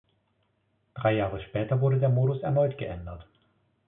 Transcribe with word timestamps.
Drei 0.95 1.13
Jahre 1.13 1.39
später 1.43 1.79
wurde 1.79 1.99
der 1.99 2.09
Modus 2.09 2.41
erneut 2.41 2.75
geändert. 2.79 3.27